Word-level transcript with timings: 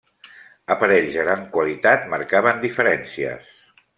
Aparells 0.75 1.11
de 1.17 1.25
gran 1.25 1.43
qualitat, 1.57 2.09
marcaven 2.15 2.65
diferències. 2.65 3.55